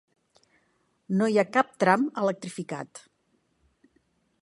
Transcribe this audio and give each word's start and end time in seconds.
No 1.19 1.27
hi 1.33 1.37
ha 1.41 1.45
cap 1.59 1.71
tram 1.85 2.09
electrificat. 2.25 3.03